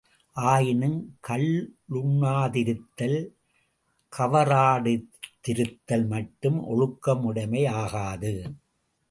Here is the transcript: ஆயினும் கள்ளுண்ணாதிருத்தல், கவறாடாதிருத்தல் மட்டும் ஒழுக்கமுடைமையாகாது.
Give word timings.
ஆயினும் 0.35 1.17
கள்ளுண்ணாதிருத்தல், 1.27 3.19
கவறாடாதிருத்தல் 4.13 6.07
மட்டும் 6.07 6.59
ஒழுக்கமுடைமையாகாது. 6.69 8.33